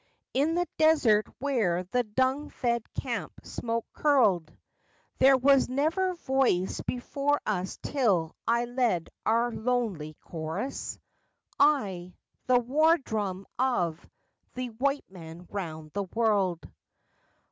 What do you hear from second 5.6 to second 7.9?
never voice before us